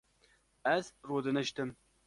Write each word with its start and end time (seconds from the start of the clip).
Ez 0.73 0.85
rûdiniştim 1.07 1.69